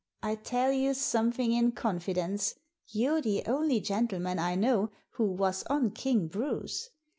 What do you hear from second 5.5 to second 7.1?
on King Bruce.